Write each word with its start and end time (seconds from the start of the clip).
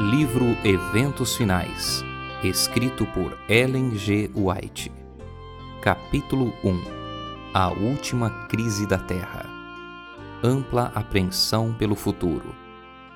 Livro 0.00 0.58
Eventos 0.64 1.36
Finais, 1.36 2.02
escrito 2.42 3.06
por 3.14 3.38
Ellen 3.48 3.96
G. 3.96 4.28
White. 4.34 4.90
Capítulo 5.80 6.52
1 6.64 6.82
A 7.54 7.68
Última 7.68 8.48
Crise 8.48 8.88
da 8.88 8.98
Terra 8.98 9.46
Ampla 10.42 10.90
apreensão 10.96 11.72
pelo 11.72 11.94
futuro. 11.94 12.52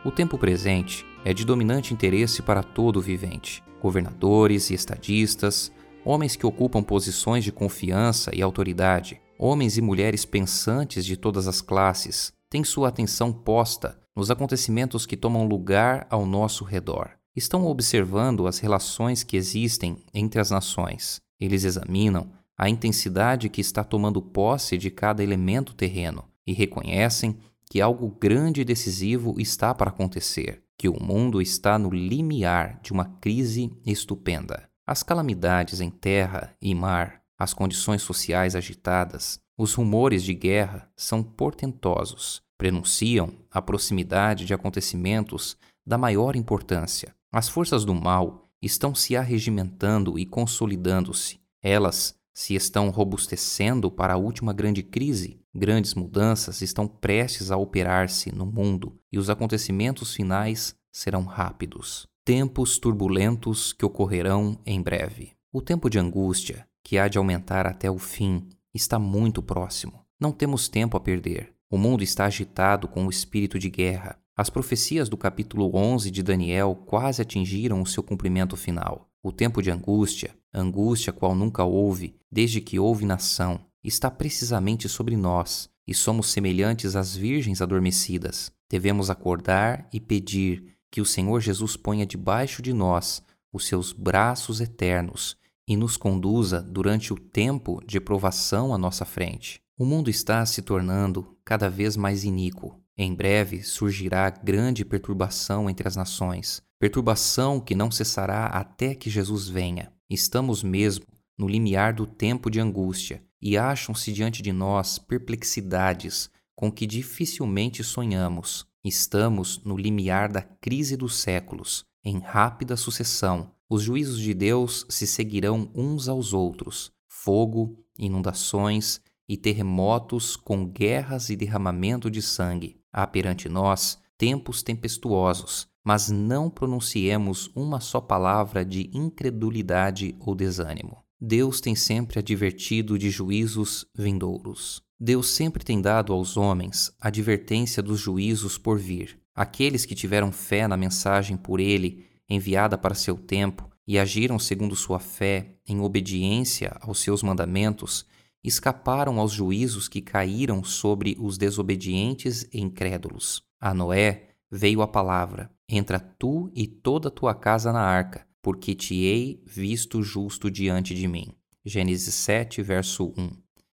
O 0.04 0.12
tempo 0.12 0.38
presente 0.38 1.04
é 1.24 1.34
de 1.34 1.44
dominante 1.44 1.92
interesse 1.92 2.42
para 2.42 2.62
todo 2.62 3.00
vivente. 3.00 3.60
Governadores 3.82 4.70
e 4.70 4.74
estadistas, 4.74 5.72
homens 6.04 6.36
que 6.36 6.46
ocupam 6.46 6.80
posições 6.80 7.42
de 7.42 7.50
confiança 7.50 8.30
e 8.32 8.40
autoridade, 8.40 9.20
homens 9.36 9.76
e 9.76 9.82
mulheres 9.82 10.24
pensantes 10.24 11.04
de 11.04 11.16
todas 11.16 11.48
as 11.48 11.60
classes, 11.60 12.32
têm 12.48 12.62
sua 12.62 12.86
atenção 12.86 13.32
posta 13.32 13.98
nos 14.18 14.32
acontecimentos 14.32 15.06
que 15.06 15.16
tomam 15.16 15.46
lugar 15.46 16.04
ao 16.10 16.26
nosso 16.26 16.64
redor. 16.64 17.10
Estão 17.36 17.64
observando 17.64 18.48
as 18.48 18.58
relações 18.58 19.22
que 19.22 19.36
existem 19.36 20.04
entre 20.12 20.40
as 20.40 20.50
nações. 20.50 21.20
Eles 21.38 21.62
examinam 21.62 22.28
a 22.56 22.68
intensidade 22.68 23.48
que 23.48 23.60
está 23.60 23.84
tomando 23.84 24.20
posse 24.20 24.76
de 24.76 24.90
cada 24.90 25.22
elemento 25.22 25.72
terreno 25.72 26.24
e 26.44 26.52
reconhecem 26.52 27.38
que 27.70 27.80
algo 27.80 28.08
grande 28.08 28.62
e 28.62 28.64
decisivo 28.64 29.36
está 29.38 29.72
para 29.72 29.90
acontecer, 29.90 30.64
que 30.76 30.88
o 30.88 31.00
mundo 31.00 31.40
está 31.40 31.78
no 31.78 31.88
limiar 31.88 32.80
de 32.82 32.92
uma 32.92 33.04
crise 33.20 33.70
estupenda. 33.86 34.68
As 34.84 35.04
calamidades 35.04 35.80
em 35.80 35.90
terra 35.90 36.56
e 36.60 36.74
mar, 36.74 37.22
as 37.38 37.54
condições 37.54 38.02
sociais 38.02 38.56
agitadas, 38.56 39.38
os 39.56 39.74
rumores 39.74 40.24
de 40.24 40.34
guerra 40.34 40.90
são 40.96 41.22
portentosos 41.22 42.47
prenunciam 42.58 43.32
a 43.50 43.62
proximidade 43.62 44.44
de 44.44 44.52
acontecimentos 44.52 45.56
da 45.86 45.96
maior 45.96 46.34
importância. 46.36 47.14
As 47.32 47.48
forças 47.48 47.84
do 47.84 47.94
mal 47.94 48.50
estão 48.60 48.94
se 48.94 49.16
arregimentando 49.16 50.18
e 50.18 50.26
consolidando-se. 50.26 51.40
Elas 51.62 52.18
se 52.34 52.54
estão 52.54 52.90
robustecendo 52.90 53.90
para 53.90 54.14
a 54.14 54.16
última 54.16 54.52
grande 54.52 54.82
crise. 54.82 55.40
Grandes 55.54 55.94
mudanças 55.94 56.60
estão 56.60 56.86
prestes 56.86 57.50
a 57.50 57.56
operar-se 57.56 58.34
no 58.34 58.46
mundo 58.46 58.98
e 59.10 59.18
os 59.18 59.30
acontecimentos 59.30 60.14
finais 60.14 60.74
serão 60.92 61.24
rápidos. 61.24 62.06
Tempos 62.24 62.78
turbulentos 62.78 63.72
que 63.72 63.84
ocorrerão 63.84 64.58
em 64.66 64.80
breve. 64.82 65.32
O 65.52 65.62
tempo 65.62 65.88
de 65.88 65.98
angústia, 65.98 66.68
que 66.82 66.98
há 66.98 67.08
de 67.08 67.18
aumentar 67.18 67.66
até 67.66 67.90
o 67.90 67.98
fim, 67.98 68.48
está 68.74 68.98
muito 68.98 69.42
próximo. 69.42 70.04
Não 70.20 70.30
temos 70.30 70.68
tempo 70.68 70.96
a 70.96 71.00
perder. 71.00 71.57
O 71.70 71.76
mundo 71.76 72.02
está 72.02 72.24
agitado 72.24 72.88
com 72.88 73.06
o 73.06 73.10
espírito 73.10 73.58
de 73.58 73.68
guerra. 73.68 74.18
As 74.34 74.48
profecias 74.48 75.06
do 75.08 75.18
capítulo 75.18 75.70
11 75.74 76.10
de 76.10 76.22
Daniel 76.22 76.74
quase 76.86 77.20
atingiram 77.20 77.82
o 77.82 77.86
seu 77.86 78.02
cumprimento 78.02 78.56
final. 78.56 79.10
O 79.22 79.30
tempo 79.30 79.60
de 79.60 79.70
angústia, 79.70 80.34
angústia 80.54 81.12
qual 81.12 81.34
nunca 81.34 81.64
houve, 81.64 82.16
desde 82.32 82.62
que 82.62 82.78
houve 82.78 83.04
nação, 83.04 83.60
está 83.84 84.10
precisamente 84.10 84.88
sobre 84.88 85.14
nós, 85.14 85.68
e 85.86 85.92
somos 85.92 86.30
semelhantes 86.30 86.96
às 86.96 87.14
virgens 87.14 87.60
adormecidas. 87.60 88.50
Devemos 88.70 89.10
acordar 89.10 89.86
e 89.92 90.00
pedir 90.00 90.78
que 90.90 91.02
o 91.02 91.06
Senhor 91.06 91.40
Jesus 91.40 91.76
ponha 91.76 92.06
debaixo 92.06 92.62
de 92.62 92.72
nós 92.72 93.22
os 93.52 93.66
seus 93.66 93.92
braços 93.92 94.60
eternos 94.60 95.36
e 95.66 95.76
nos 95.76 95.98
conduza 95.98 96.62
durante 96.62 97.12
o 97.12 97.18
tempo 97.18 97.82
de 97.86 98.00
provação 98.00 98.72
à 98.72 98.78
nossa 98.78 99.04
frente. 99.04 99.60
O 99.78 99.84
mundo 99.84 100.10
está 100.10 100.44
se 100.44 100.60
tornando 100.60 101.37
cada 101.48 101.70
vez 101.70 101.96
mais 101.96 102.24
iníquo. 102.24 102.78
Em 102.94 103.14
breve 103.14 103.62
surgirá 103.62 104.28
grande 104.28 104.84
perturbação 104.84 105.70
entre 105.70 105.88
as 105.88 105.96
nações, 105.96 106.62
perturbação 106.78 107.58
que 107.58 107.74
não 107.74 107.90
cessará 107.90 108.48
até 108.48 108.94
que 108.94 109.08
Jesus 109.08 109.48
venha. 109.48 109.90
Estamos 110.10 110.62
mesmo 110.62 111.06
no 111.38 111.48
limiar 111.48 111.94
do 111.94 112.06
tempo 112.06 112.50
de 112.50 112.60
angústia 112.60 113.24
e 113.40 113.56
acham-se 113.56 114.12
diante 114.12 114.42
de 114.42 114.52
nós 114.52 114.98
perplexidades 114.98 116.28
com 116.54 116.70
que 116.70 116.86
dificilmente 116.86 117.82
sonhamos. 117.82 118.66
Estamos 118.84 119.64
no 119.64 119.74
limiar 119.74 120.30
da 120.30 120.42
crise 120.42 120.98
dos 120.98 121.16
séculos, 121.16 121.82
em 122.04 122.18
rápida 122.18 122.76
sucessão. 122.76 123.52
Os 123.70 123.84
juízos 123.84 124.20
de 124.20 124.34
Deus 124.34 124.84
se 124.90 125.06
seguirão 125.06 125.70
uns 125.74 126.10
aos 126.10 126.34
outros: 126.34 126.92
fogo, 127.06 127.82
inundações, 127.98 129.00
e 129.28 129.36
terremotos 129.36 130.36
com 130.36 130.64
guerras 130.64 131.28
e 131.28 131.36
derramamento 131.36 132.10
de 132.10 132.22
sangue. 132.22 132.80
Há 132.92 133.06
perante 133.06 133.48
nós 133.48 133.98
tempos 134.16 134.62
tempestuosos, 134.62 135.68
mas 135.84 136.10
não 136.10 136.50
pronunciemos 136.50 137.50
uma 137.54 137.80
só 137.80 138.00
palavra 138.00 138.64
de 138.64 138.90
incredulidade 138.92 140.16
ou 140.18 140.34
desânimo. 140.34 140.98
Deus 141.20 141.60
tem 141.60 141.74
sempre 141.74 142.18
advertido 142.18 142.98
de 142.98 143.10
juízos 143.10 143.86
vindouros. 143.96 144.82
Deus 145.00 145.28
sempre 145.28 145.64
tem 145.64 145.80
dado 145.80 146.12
aos 146.12 146.36
homens 146.36 146.92
advertência 147.00 147.82
dos 147.82 148.00
juízos 148.00 148.58
por 148.58 148.78
vir. 148.78 149.20
Aqueles 149.34 149.84
que 149.84 149.94
tiveram 149.94 150.32
fé 150.32 150.66
na 150.66 150.76
mensagem 150.76 151.36
por 151.36 151.60
ele, 151.60 152.06
enviada 152.28 152.76
para 152.76 152.94
seu 152.94 153.16
tempo, 153.16 153.68
e 153.86 153.98
agiram 153.98 154.38
segundo 154.38 154.76
sua 154.76 154.98
fé, 154.98 155.54
em 155.66 155.80
obediência 155.80 156.76
aos 156.80 157.00
seus 157.00 157.22
mandamentos, 157.22 158.04
escaparam 158.42 159.18
aos 159.18 159.32
juízos 159.32 159.88
que 159.88 160.00
caíram 160.00 160.62
sobre 160.62 161.16
os 161.18 161.36
desobedientes 161.36 162.48
e 162.52 162.60
incrédulos. 162.60 163.42
A 163.60 163.74
Noé 163.74 164.30
veio 164.50 164.82
a 164.82 164.88
palavra: 164.88 165.50
Entra 165.68 165.98
tu 165.98 166.50
e 166.54 166.66
toda 166.66 167.08
a 167.08 167.12
tua 167.12 167.34
casa 167.34 167.72
na 167.72 167.82
arca, 167.82 168.26
porque 168.42 168.74
te 168.74 168.94
hei 169.04 169.42
visto 169.46 170.02
justo 170.02 170.50
diante 170.50 170.94
de 170.94 171.06
mim. 171.06 171.34
Gênesis 171.64 172.14
7, 172.14 172.62
verso 172.62 173.12
1. 173.16 173.30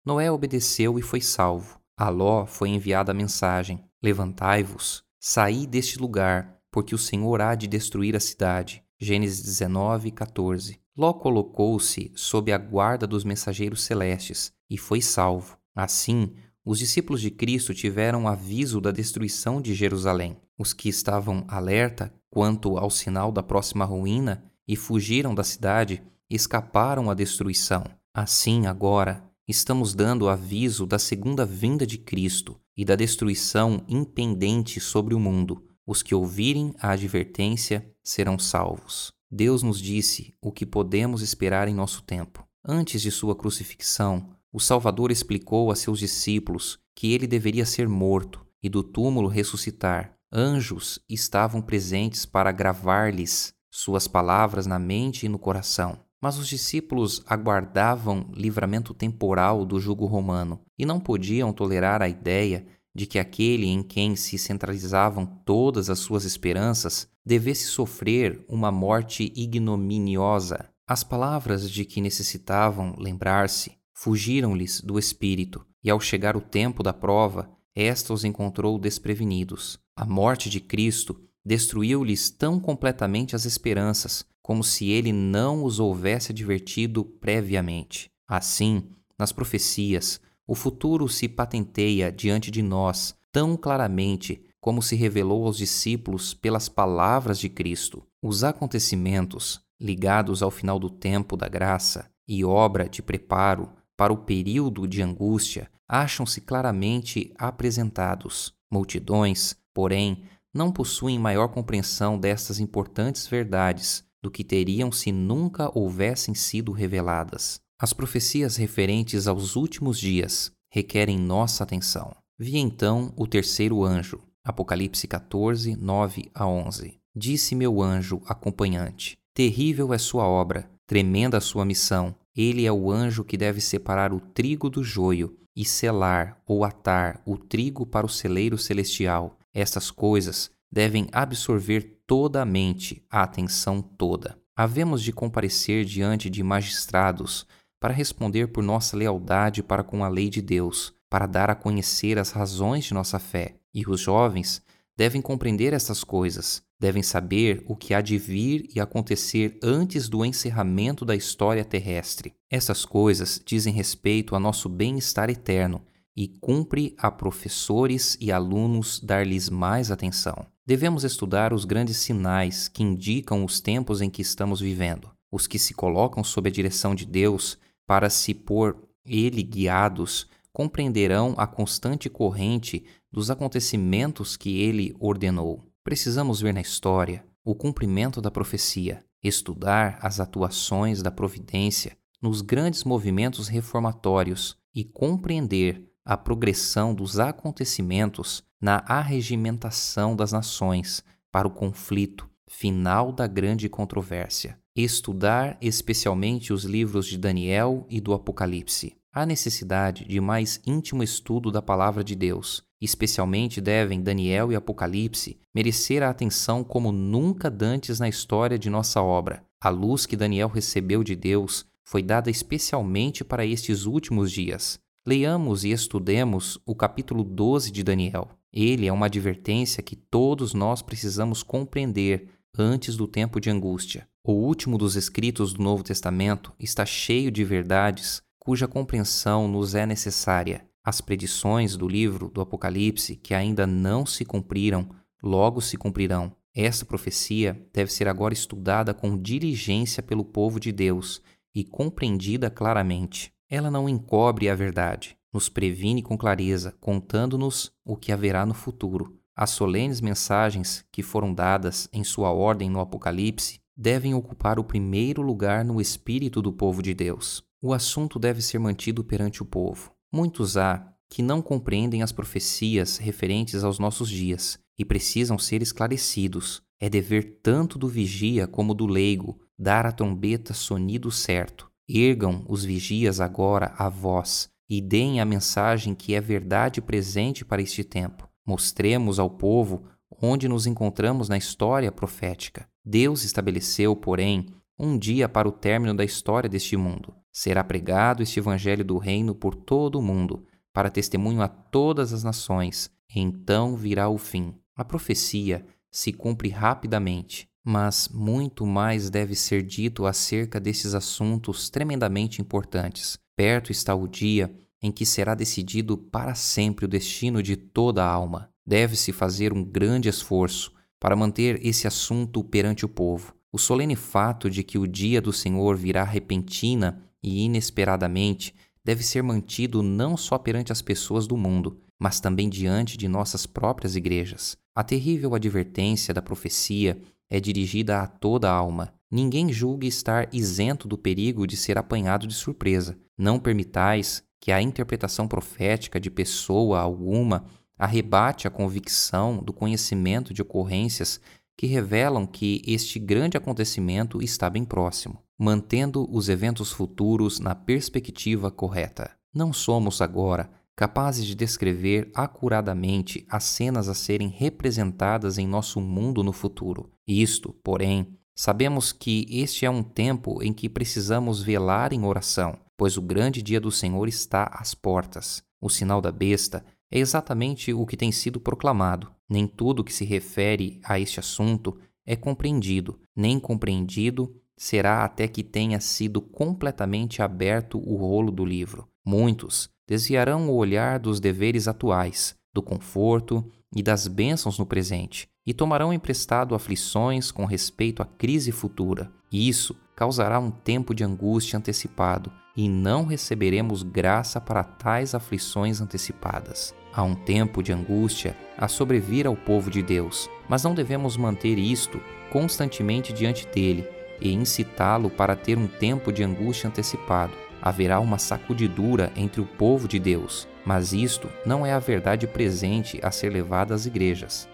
Noé 0.04 0.30
obedeceu 0.30 0.98
e 0.98 1.02
foi 1.02 1.20
salvo. 1.20 1.80
A 1.96 2.08
Ló 2.08 2.46
foi 2.46 2.70
enviada 2.70 3.12
a 3.12 3.14
mensagem: 3.14 3.84
Levantai-vos, 4.02 5.04
saí 5.20 5.66
deste 5.66 5.98
lugar, 5.98 6.58
porque 6.70 6.94
o 6.94 6.98
Senhor 6.98 7.40
há 7.40 7.54
de 7.54 7.66
destruir 7.66 8.16
a 8.16 8.20
cidade. 8.20 8.82
Gênesis 8.98 9.42
19, 9.42 10.10
14. 10.10 10.80
Ló 10.96 11.14
colocou-se 11.14 12.12
sob 12.14 12.52
a 12.52 12.58
guarda 12.58 13.06
dos 13.06 13.24
mensageiros 13.24 13.82
celestes 13.82 14.52
e 14.68 14.76
foi 14.76 15.00
salvo. 15.00 15.56
Assim, 15.74 16.34
os 16.64 16.78
discípulos 16.78 17.20
de 17.20 17.30
Cristo 17.30 17.72
tiveram 17.72 18.28
aviso 18.28 18.80
da 18.80 18.90
destruição 18.90 19.60
de 19.60 19.74
Jerusalém. 19.74 20.36
Os 20.58 20.74
que 20.74 20.88
estavam 20.88 21.44
alerta 21.48 22.12
quanto 22.30 22.76
ao 22.76 22.90
sinal 22.90 23.32
da 23.32 23.42
próxima 23.42 23.84
ruína 23.84 24.44
e 24.68 24.76
fugiram 24.76 25.34
da 25.34 25.42
cidade 25.42 26.02
escaparam 26.28 27.10
à 27.10 27.14
destruição. 27.14 27.84
Assim, 28.14 28.66
agora, 28.66 29.24
estamos 29.48 29.94
dando 29.94 30.28
aviso 30.28 30.86
da 30.86 30.98
segunda 30.98 31.46
vinda 31.46 31.86
de 31.86 31.96
Cristo 31.96 32.60
e 32.76 32.84
da 32.84 32.94
destruição 32.94 33.82
impendente 33.88 34.78
sobre 34.78 35.14
o 35.14 35.20
mundo. 35.20 35.64
Os 35.86 36.02
que 36.02 36.14
ouvirem 36.14 36.74
a 36.78 36.90
advertência 36.90 37.90
serão 38.04 38.38
salvos. 38.38 39.12
Deus 39.34 39.62
nos 39.62 39.80
disse 39.80 40.34
o 40.42 40.52
que 40.52 40.66
podemos 40.66 41.22
esperar 41.22 41.66
em 41.66 41.72
nosso 41.74 42.02
tempo. 42.02 42.46
Antes 42.62 43.00
de 43.00 43.10
sua 43.10 43.34
crucifixão, 43.34 44.28
o 44.52 44.60
Salvador 44.60 45.10
explicou 45.10 45.70
a 45.70 45.74
seus 45.74 45.98
discípulos 45.98 46.78
que 46.94 47.14
ele 47.14 47.26
deveria 47.26 47.64
ser 47.64 47.88
morto 47.88 48.44
e 48.62 48.68
do 48.68 48.82
túmulo 48.82 49.28
ressuscitar. 49.28 50.12
Anjos 50.30 51.00
estavam 51.08 51.62
presentes 51.62 52.26
para 52.26 52.52
gravar-lhes 52.52 53.54
suas 53.70 54.06
palavras 54.06 54.66
na 54.66 54.78
mente 54.78 55.24
e 55.24 55.30
no 55.30 55.38
coração. 55.38 55.98
Mas 56.20 56.36
os 56.36 56.46
discípulos 56.46 57.22
aguardavam 57.26 58.30
livramento 58.34 58.92
temporal 58.92 59.64
do 59.64 59.80
jugo 59.80 60.04
romano 60.04 60.60
e 60.78 60.84
não 60.84 61.00
podiam 61.00 61.54
tolerar 61.54 62.02
a 62.02 62.08
ideia 62.08 62.66
de 62.94 63.06
que 63.06 63.18
aquele 63.18 63.66
em 63.66 63.82
quem 63.82 64.14
se 64.14 64.36
centralizavam 64.36 65.24
todas 65.24 65.88
as 65.88 65.98
suas 65.98 66.24
esperanças 66.24 67.08
devesse 67.24 67.66
sofrer 67.66 68.44
uma 68.48 68.70
morte 68.70 69.32
ignominiosa. 69.34 70.68
As 70.86 71.04
palavras 71.04 71.70
de 71.70 71.84
que 71.84 72.00
necessitavam 72.00 72.94
lembrar-se 72.98 73.72
fugiram-lhes 73.94 74.80
do 74.80 74.98
espírito, 74.98 75.64
e 75.82 75.90
ao 75.90 76.00
chegar 76.00 76.36
o 76.36 76.40
tempo 76.40 76.82
da 76.82 76.92
prova, 76.92 77.50
esta 77.74 78.12
os 78.12 78.24
encontrou 78.24 78.78
desprevenidos. 78.78 79.78
A 79.96 80.04
morte 80.04 80.50
de 80.50 80.60
Cristo 80.60 81.20
destruiu-lhes 81.44 82.30
tão 82.30 82.58
completamente 82.58 83.34
as 83.34 83.44
esperanças, 83.44 84.24
como 84.42 84.64
se 84.64 84.90
ele 84.90 85.12
não 85.12 85.64
os 85.64 85.78
houvesse 85.78 86.32
advertido 86.32 87.04
previamente. 87.04 88.10
Assim, 88.26 88.84
nas 89.18 89.30
profecias, 89.32 90.20
o 90.46 90.54
futuro 90.54 91.08
se 91.08 91.28
patenteia 91.28 92.10
diante 92.10 92.50
de 92.50 92.60
nós 92.60 93.14
tão 93.30 93.56
claramente 93.56 94.42
como 94.62 94.80
se 94.80 94.94
revelou 94.94 95.44
aos 95.44 95.56
discípulos 95.56 96.34
pelas 96.34 96.68
palavras 96.68 97.36
de 97.36 97.48
Cristo. 97.48 98.00
Os 98.22 98.44
acontecimentos 98.44 99.60
ligados 99.78 100.40
ao 100.40 100.52
final 100.52 100.78
do 100.78 100.88
tempo 100.88 101.36
da 101.36 101.48
graça 101.48 102.08
e 102.28 102.44
obra 102.44 102.88
de 102.88 103.02
preparo 103.02 103.68
para 103.96 104.12
o 104.12 104.18
período 104.18 104.86
de 104.86 105.02
angústia 105.02 105.68
acham-se 105.88 106.40
claramente 106.40 107.34
apresentados. 107.36 108.54
Multidões, 108.70 109.56
porém, 109.74 110.22
não 110.54 110.70
possuem 110.70 111.18
maior 111.18 111.48
compreensão 111.48 112.16
destas 112.16 112.60
importantes 112.60 113.26
verdades 113.26 114.04
do 114.22 114.30
que 114.30 114.44
teriam 114.44 114.92
se 114.92 115.10
nunca 115.10 115.76
houvessem 115.76 116.36
sido 116.36 116.70
reveladas. 116.70 117.60
As 117.80 117.92
profecias 117.92 118.54
referentes 118.54 119.26
aos 119.26 119.56
últimos 119.56 119.98
dias 119.98 120.52
requerem 120.70 121.18
nossa 121.18 121.64
atenção. 121.64 122.14
Vi 122.38 122.58
então 122.58 123.12
o 123.16 123.26
terceiro 123.26 123.84
anjo, 123.84 124.20
Apocalipse 124.44 125.06
14, 125.06 125.76
9 125.76 126.30
a 126.34 126.46
11. 126.46 126.98
Disse 127.14 127.54
meu 127.54 127.80
anjo 127.80 128.20
acompanhante: 128.26 129.16
Terrível 129.32 129.94
é 129.94 129.98
sua 129.98 130.26
obra, 130.26 130.68
tremenda 130.84 131.38
a 131.38 131.40
sua 131.40 131.64
missão. 131.64 132.14
Ele 132.34 132.66
é 132.66 132.72
o 132.72 132.90
anjo 132.90 133.24
que 133.24 133.36
deve 133.36 133.60
separar 133.60 134.12
o 134.12 134.18
trigo 134.18 134.68
do 134.68 134.82
joio 134.82 135.36
e 135.54 135.64
selar 135.64 136.42
ou 136.44 136.64
atar 136.64 137.22
o 137.24 137.36
trigo 137.36 137.86
para 137.86 138.04
o 138.04 138.08
celeiro 138.08 138.58
celestial. 138.58 139.38
Estas 139.54 139.90
coisas 139.90 140.50
devem 140.70 141.06
absorver 141.12 142.00
toda 142.06 142.42
a 142.42 142.44
mente, 142.44 143.04
a 143.08 143.22
atenção 143.22 143.80
toda. 143.80 144.36
Havemos 144.56 145.02
de 145.02 145.12
comparecer 145.12 145.84
diante 145.84 146.28
de 146.28 146.42
magistrados 146.42 147.46
para 147.78 147.94
responder 147.94 148.48
por 148.48 148.64
nossa 148.64 148.96
lealdade 148.96 149.62
para 149.62 149.84
com 149.84 150.02
a 150.02 150.08
lei 150.08 150.28
de 150.28 150.42
Deus, 150.42 150.92
para 151.08 151.26
dar 151.26 151.50
a 151.50 151.54
conhecer 151.54 152.18
as 152.18 152.30
razões 152.30 152.84
de 152.84 152.94
nossa 152.94 153.18
fé. 153.18 153.61
E 153.74 153.84
os 153.88 154.00
jovens 154.00 154.62
devem 154.96 155.22
compreender 155.22 155.72
estas 155.72 156.04
coisas, 156.04 156.62
devem 156.78 157.02
saber 157.02 157.62
o 157.66 157.76
que 157.76 157.94
há 157.94 158.00
de 158.00 158.18
vir 158.18 158.68
e 158.74 158.80
acontecer 158.80 159.58
antes 159.62 160.08
do 160.08 160.24
encerramento 160.24 161.04
da 161.04 161.14
história 161.14 161.64
terrestre. 161.64 162.34
Essas 162.50 162.84
coisas 162.84 163.40
dizem 163.44 163.72
respeito 163.72 164.34
a 164.36 164.40
nosso 164.40 164.68
bem-estar 164.68 165.30
eterno 165.30 165.82
e 166.16 166.28
cumpre 166.28 166.94
a 166.98 167.10
professores 167.10 168.18
e 168.20 168.30
alunos 168.30 169.00
dar-lhes 169.00 169.48
mais 169.48 169.90
atenção. 169.90 170.46
Devemos 170.66 171.04
estudar 171.04 171.52
os 171.52 171.64
grandes 171.64 171.96
sinais 171.96 172.68
que 172.68 172.82
indicam 172.82 173.44
os 173.44 173.60
tempos 173.60 174.00
em 174.00 174.10
que 174.10 174.22
estamos 174.22 174.60
vivendo, 174.60 175.10
os 175.30 175.46
que 175.46 175.58
se 175.58 175.74
colocam 175.74 176.22
sob 176.22 176.48
a 176.48 176.52
direção 176.52 176.94
de 176.94 177.06
Deus 177.06 177.58
para 177.86 178.10
se 178.10 178.34
por 178.34 178.76
ele 179.04 179.42
guiados 179.42 180.28
compreenderão 180.52 181.34
a 181.38 181.46
constante 181.46 182.10
corrente 182.10 182.84
dos 183.12 183.30
acontecimentos 183.30 184.36
que 184.36 184.60
ele 184.60 184.94
ordenou. 184.98 185.70
Precisamos 185.84 186.40
ver 186.40 186.54
na 186.54 186.60
história 186.60 187.24
o 187.44 187.54
cumprimento 187.54 188.20
da 188.20 188.30
profecia, 188.30 189.04
estudar 189.22 189.98
as 190.00 190.20
atuações 190.20 191.02
da 191.02 191.10
providência 191.10 191.96
nos 192.20 192.40
grandes 192.40 192.84
movimentos 192.84 193.48
reformatórios 193.48 194.56
e 194.74 194.84
compreender 194.84 195.84
a 196.04 196.16
progressão 196.16 196.94
dos 196.94 197.18
acontecimentos 197.18 198.42
na 198.60 198.84
arregimentação 198.86 200.16
das 200.16 200.32
nações 200.32 201.04
para 201.30 201.48
o 201.48 201.50
conflito 201.50 202.28
final 202.48 203.12
da 203.12 203.26
grande 203.26 203.68
controvérsia. 203.68 204.58
Estudar 204.74 205.58
especialmente 205.60 206.52
os 206.52 206.64
livros 206.64 207.06
de 207.06 207.18
Daniel 207.18 207.86
e 207.90 208.00
do 208.00 208.14
Apocalipse. 208.14 208.96
Há 209.14 209.26
necessidade 209.26 210.06
de 210.06 210.18
mais 210.22 210.58
íntimo 210.66 211.02
estudo 211.02 211.52
da 211.52 211.60
palavra 211.60 212.02
de 212.02 212.14
Deus. 212.14 212.64
Especialmente 212.80 213.60
devem 213.60 214.00
Daniel 214.00 214.50
e 214.50 214.56
Apocalipse 214.56 215.38
merecer 215.54 216.02
a 216.02 216.08
atenção 216.08 216.64
como 216.64 216.90
nunca 216.90 217.50
dantes 217.50 218.00
na 218.00 218.08
história 218.08 218.58
de 218.58 218.70
nossa 218.70 219.02
obra. 219.02 219.44
A 219.60 219.68
luz 219.68 220.06
que 220.06 220.16
Daniel 220.16 220.48
recebeu 220.48 221.04
de 221.04 221.14
Deus 221.14 221.66
foi 221.84 222.02
dada 222.02 222.30
especialmente 222.30 223.22
para 223.22 223.44
estes 223.44 223.84
últimos 223.84 224.32
dias. 224.32 224.80
Leiamos 225.06 225.62
e 225.62 225.72
estudemos 225.72 226.58
o 226.64 226.74
capítulo 226.74 227.22
12 227.22 227.70
de 227.70 227.82
Daniel. 227.82 228.30
Ele 228.50 228.86
é 228.86 228.92
uma 228.92 229.06
advertência 229.06 229.82
que 229.82 229.94
todos 229.94 230.54
nós 230.54 230.80
precisamos 230.80 231.42
compreender 231.42 232.28
antes 232.58 232.96
do 232.96 233.06
tempo 233.06 233.38
de 233.38 233.50
angústia. 233.50 234.08
O 234.24 234.32
último 234.32 234.78
dos 234.78 234.96
escritos 234.96 235.52
do 235.52 235.62
Novo 235.62 235.82
Testamento 235.82 236.54
está 236.58 236.86
cheio 236.86 237.30
de 237.30 237.44
verdades 237.44 238.22
cuja 238.44 238.66
compreensão 238.66 239.46
nos 239.46 239.72
é 239.72 239.86
necessária. 239.86 240.66
As 240.84 241.00
predições 241.00 241.76
do 241.76 241.86
livro 241.86 242.28
do 242.28 242.40
Apocalipse, 242.40 243.14
que 243.14 243.34
ainda 243.34 243.68
não 243.68 244.04
se 244.04 244.24
cumpriram, 244.24 244.88
logo 245.22 245.60
se 245.60 245.76
cumprirão. 245.76 246.34
Essa 246.52 246.84
profecia 246.84 247.64
deve 247.72 247.92
ser 247.92 248.08
agora 248.08 248.34
estudada 248.34 248.92
com 248.92 249.16
diligência 249.16 250.02
pelo 250.02 250.24
povo 250.24 250.58
de 250.58 250.72
Deus 250.72 251.22
e 251.54 251.62
compreendida 251.62 252.50
claramente. 252.50 253.32
Ela 253.48 253.70
não 253.70 253.88
encobre 253.88 254.48
a 254.48 254.56
verdade, 254.56 255.16
nos 255.32 255.48
previne 255.48 256.02
com 256.02 256.18
clareza, 256.18 256.74
contando-nos 256.80 257.70
o 257.84 257.96
que 257.96 258.10
haverá 258.10 258.44
no 258.44 258.54
futuro. 258.54 259.16
As 259.36 259.50
solenes 259.50 260.00
mensagens 260.00 260.84
que 260.90 261.00
foram 261.00 261.32
dadas 261.32 261.88
em 261.92 262.02
sua 262.02 262.32
ordem 262.32 262.68
no 262.68 262.80
Apocalipse 262.80 263.60
devem 263.76 264.14
ocupar 264.14 264.58
o 264.58 264.64
primeiro 264.64 265.22
lugar 265.22 265.64
no 265.64 265.80
espírito 265.80 266.42
do 266.42 266.52
povo 266.52 266.82
de 266.82 266.92
Deus 266.92 267.44
o 267.62 267.72
assunto 267.72 268.18
deve 268.18 268.42
ser 268.42 268.58
mantido 268.58 269.04
perante 269.04 269.40
o 269.40 269.46
povo. 269.46 269.92
Muitos 270.12 270.56
há 270.56 270.92
que 271.08 271.22
não 271.22 271.40
compreendem 271.40 272.02
as 272.02 272.10
profecias 272.10 272.96
referentes 272.96 273.62
aos 273.62 273.78
nossos 273.78 274.10
dias 274.10 274.58
e 274.76 274.84
precisam 274.84 275.38
ser 275.38 275.62
esclarecidos. 275.62 276.60
É 276.80 276.88
dever 276.88 277.38
tanto 277.40 277.78
do 277.78 277.86
vigia 277.86 278.48
como 278.48 278.74
do 278.74 278.86
leigo 278.86 279.38
dar 279.56 279.86
à 279.86 279.92
trombeta 279.92 280.52
sonido 280.52 281.12
certo. 281.12 281.70
Ergam 281.88 282.44
os 282.48 282.64
vigias 282.64 283.20
agora 283.20 283.72
a 283.78 283.88
voz 283.88 284.48
e 284.68 284.80
deem 284.80 285.20
a 285.20 285.24
mensagem 285.24 285.94
que 285.94 286.14
é 286.14 286.20
verdade 286.20 286.80
presente 286.80 287.44
para 287.44 287.62
este 287.62 287.84
tempo. 287.84 288.28
Mostremos 288.44 289.20
ao 289.20 289.30
povo 289.30 289.84
onde 290.20 290.48
nos 290.48 290.66
encontramos 290.66 291.28
na 291.28 291.36
história 291.36 291.92
profética. 291.92 292.66
Deus 292.84 293.22
estabeleceu, 293.22 293.94
porém, 293.94 294.46
um 294.76 294.98
dia 294.98 295.28
para 295.28 295.48
o 295.48 295.52
término 295.52 295.94
da 295.94 296.04
história 296.04 296.48
deste 296.48 296.76
mundo. 296.76 297.14
Será 297.32 297.64
pregado 297.64 298.22
este 298.22 298.38
evangelho 298.38 298.84
do 298.84 298.98
reino 298.98 299.34
por 299.34 299.54
todo 299.54 299.98
o 299.98 300.02
mundo, 300.02 300.44
para 300.72 300.90
testemunho 300.90 301.40
a 301.40 301.48
todas 301.48 302.12
as 302.12 302.22
nações, 302.22 302.90
e 303.08 303.20
então 303.20 303.74
virá 303.74 304.08
o 304.08 304.18
fim. 304.18 304.54
A 304.76 304.84
profecia 304.84 305.64
se 305.90 306.12
cumpre 306.12 306.50
rapidamente, 306.50 307.48
mas 307.64 308.08
muito 308.12 308.66
mais 308.66 309.08
deve 309.08 309.34
ser 309.34 309.62
dito 309.62 310.04
acerca 310.04 310.60
desses 310.60 310.94
assuntos 310.94 311.70
tremendamente 311.70 312.40
importantes. 312.40 313.18
Perto 313.34 313.72
está 313.72 313.94
o 313.94 314.06
dia 314.06 314.54
em 314.82 314.90
que 314.90 315.06
será 315.06 315.34
decidido 315.34 315.96
para 315.96 316.34
sempre 316.34 316.84
o 316.84 316.88
destino 316.88 317.42
de 317.42 317.56
toda 317.56 318.04
a 318.04 318.08
alma. 318.08 318.50
Deve-se 318.66 319.12
fazer 319.12 319.52
um 319.52 319.64
grande 319.64 320.08
esforço 320.08 320.72
para 320.98 321.16
manter 321.16 321.64
esse 321.64 321.86
assunto 321.86 322.42
perante 322.44 322.84
o 322.84 322.88
povo. 322.88 323.34
O 323.50 323.58
solene 323.58 323.96
fato 323.96 324.50
de 324.50 324.62
que 324.62 324.78
o 324.78 324.86
dia 324.86 325.20
do 325.20 325.32
Senhor 325.32 325.76
virá 325.76 326.04
repentina 326.04 327.02
e 327.22 327.44
inesperadamente 327.44 328.54
deve 328.84 329.02
ser 329.02 329.22
mantido 329.22 329.82
não 329.82 330.16
só 330.16 330.38
perante 330.38 330.72
as 330.72 330.82
pessoas 330.82 331.26
do 331.26 331.36
mundo, 331.36 331.78
mas 331.98 332.18
também 332.18 332.48
diante 332.48 332.96
de 332.96 333.06
nossas 333.06 333.46
próprias 333.46 333.94
igrejas. 333.94 334.56
A 334.74 334.82
terrível 334.82 335.34
advertência 335.34 336.12
da 336.12 336.20
profecia 336.20 337.00
é 337.30 337.38
dirigida 337.38 338.00
a 338.00 338.06
toda 338.06 338.50
a 338.50 338.54
alma. 338.54 338.92
Ninguém 339.10 339.52
julgue 339.52 339.86
estar 339.86 340.28
isento 340.32 340.88
do 340.88 340.98
perigo 340.98 341.46
de 341.46 341.56
ser 341.56 341.78
apanhado 341.78 342.26
de 342.26 342.34
surpresa. 342.34 342.98
Não 343.16 343.38
permitais 343.38 344.22
que 344.40 344.50
a 344.50 344.60
interpretação 344.60 345.28
profética 345.28 346.00
de 346.00 346.10
pessoa 346.10 346.80
alguma 346.80 347.44
arrebate 347.78 348.48
a 348.48 348.50
convicção 348.50 349.38
do 349.38 349.52
conhecimento 349.52 350.34
de 350.34 350.42
ocorrências 350.42 351.20
que 351.56 351.66
revelam 351.66 352.26
que 352.26 352.62
este 352.66 352.98
grande 352.98 353.36
acontecimento 353.36 354.22
está 354.22 354.48
bem 354.50 354.64
próximo 354.64 355.22
mantendo 355.42 356.06
os 356.08 356.28
eventos 356.28 356.70
futuros 356.70 357.40
na 357.40 357.52
perspectiva 357.52 358.48
correta. 358.48 359.10
Não 359.34 359.52
somos 359.52 360.00
agora 360.00 360.48
capazes 360.76 361.26
de 361.26 361.34
descrever 361.34 362.12
acuradamente 362.14 363.26
as 363.28 363.42
cenas 363.42 363.88
a 363.88 363.94
serem 363.94 364.28
representadas 364.28 365.38
em 365.38 365.46
nosso 365.48 365.80
mundo 365.80 366.22
no 366.22 366.32
futuro. 366.32 366.92
Isto, 367.04 367.52
porém, 367.64 368.16
sabemos 368.36 368.92
que 368.92 369.26
este 369.28 369.66
é 369.66 369.70
um 369.70 369.82
tempo 369.82 370.40
em 370.44 370.52
que 370.52 370.68
precisamos 370.68 371.42
velar 371.42 371.92
em 371.92 372.04
oração, 372.04 372.56
pois 372.76 372.96
o 372.96 373.02
grande 373.02 373.42
dia 373.42 373.60
do 373.60 373.72
Senhor 373.72 374.06
está 374.06 374.44
às 374.44 374.76
portas. 374.76 375.42
O 375.60 375.68
sinal 375.68 376.00
da 376.00 376.12
besta 376.12 376.64
é 376.88 377.00
exatamente 377.00 377.72
o 377.72 377.84
que 377.84 377.96
tem 377.96 378.12
sido 378.12 378.38
proclamado. 378.38 379.10
Nem 379.28 379.48
tudo 379.48 379.82
que 379.82 379.92
se 379.92 380.04
refere 380.04 380.80
a 380.84 381.00
este 381.00 381.18
assunto 381.18 381.76
é 382.06 382.14
compreendido, 382.14 383.00
nem 383.16 383.40
compreendido 383.40 384.40
será 384.56 385.04
até 385.04 385.26
que 385.26 385.42
tenha 385.42 385.80
sido 385.80 386.20
completamente 386.20 387.22
aberto 387.22 387.78
o 387.78 387.96
rolo 387.96 388.30
do 388.30 388.44
livro. 388.44 388.88
Muitos 389.04 389.70
desviarão 389.86 390.48
o 390.48 390.54
olhar 390.54 390.98
dos 390.98 391.20
deveres 391.20 391.66
atuais, 391.66 392.34
do 392.52 392.62
conforto 392.62 393.44
e 393.74 393.82
das 393.82 394.06
bênçãos 394.06 394.58
no 394.58 394.66
presente, 394.66 395.28
e 395.46 395.52
tomarão 395.52 395.92
emprestado 395.92 396.54
aflições 396.54 397.30
com 397.30 397.44
respeito 397.44 398.02
à 398.02 398.06
crise 398.06 398.52
futura. 398.52 399.10
E 399.30 399.48
isso 399.48 399.74
causará 399.96 400.38
um 400.38 400.50
tempo 400.50 400.94
de 400.94 401.02
angústia 401.02 401.58
antecipado, 401.58 402.32
e 402.56 402.68
não 402.68 403.04
receberemos 403.04 403.82
graça 403.82 404.40
para 404.40 404.62
tais 404.62 405.14
aflições 405.14 405.80
antecipadas. 405.80 406.74
Há 406.92 407.02
um 407.02 407.14
tempo 407.14 407.62
de 407.62 407.72
angústia 407.72 408.36
a 408.58 408.68
sobrevir 408.68 409.26
ao 409.26 409.34
povo 409.34 409.70
de 409.70 409.82
Deus, 409.82 410.28
mas 410.48 410.62
não 410.62 410.74
devemos 410.74 411.16
manter 411.16 411.58
isto 411.58 412.00
constantemente 412.30 413.12
diante 413.12 413.46
dele 413.46 413.86
e 414.20 414.32
incitá-lo 414.32 415.10
para 415.10 415.36
ter 415.36 415.58
um 415.58 415.66
tempo 415.66 416.12
de 416.12 416.22
angústia 416.22 416.68
antecipado. 416.68 417.32
Haverá 417.60 418.00
uma 418.00 418.18
sacudidura 418.18 419.12
entre 419.16 419.40
o 419.40 419.46
povo 419.46 419.86
de 419.86 419.98
Deus, 419.98 420.48
mas 420.64 420.92
isto 420.92 421.28
não 421.46 421.64
é 421.64 421.72
a 421.72 421.78
verdade 421.78 422.26
presente 422.26 422.98
a 423.02 423.10
ser 423.10 423.30
levada 423.30 423.74
às 423.74 423.86
igrejas. 423.86 424.48